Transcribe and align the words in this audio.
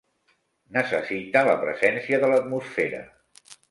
Necessita 0.77 1.45
la 1.51 1.55
presència 1.67 2.23
de 2.25 2.35
l'atmosfera. 2.35 3.09